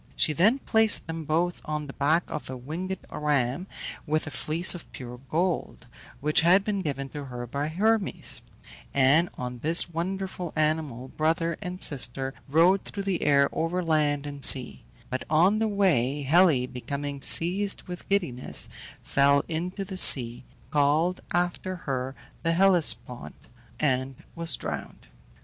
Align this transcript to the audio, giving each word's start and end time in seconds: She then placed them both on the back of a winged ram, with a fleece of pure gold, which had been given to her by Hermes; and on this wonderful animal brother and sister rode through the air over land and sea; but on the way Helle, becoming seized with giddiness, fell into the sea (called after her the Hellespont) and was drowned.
She 0.15 0.33
then 0.33 0.57
placed 0.57 1.05
them 1.05 1.25
both 1.25 1.61
on 1.63 1.85
the 1.85 1.93
back 1.93 2.27
of 2.27 2.49
a 2.49 2.57
winged 2.57 2.97
ram, 3.11 3.67
with 4.07 4.25
a 4.25 4.31
fleece 4.31 4.73
of 4.73 4.91
pure 4.93 5.19
gold, 5.29 5.85
which 6.21 6.41
had 6.41 6.63
been 6.63 6.81
given 6.81 7.07
to 7.09 7.25
her 7.25 7.45
by 7.45 7.67
Hermes; 7.67 8.41
and 8.95 9.29
on 9.37 9.59
this 9.59 9.91
wonderful 9.91 10.53
animal 10.55 11.09
brother 11.09 11.55
and 11.61 11.83
sister 11.83 12.33
rode 12.49 12.81
through 12.83 13.03
the 13.03 13.21
air 13.21 13.47
over 13.53 13.83
land 13.83 14.25
and 14.25 14.43
sea; 14.43 14.83
but 15.11 15.23
on 15.29 15.59
the 15.59 15.67
way 15.67 16.23
Helle, 16.23 16.65
becoming 16.65 17.21
seized 17.21 17.83
with 17.83 18.09
giddiness, 18.09 18.69
fell 19.03 19.43
into 19.47 19.85
the 19.85 19.97
sea 19.97 20.43
(called 20.71 21.21
after 21.31 21.75
her 21.75 22.15
the 22.41 22.53
Hellespont) 22.53 23.35
and 23.79 24.15
was 24.33 24.55
drowned. 24.55 25.05